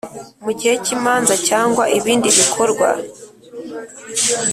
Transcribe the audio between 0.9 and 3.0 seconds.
imanza cyangwa ibindi bikorwa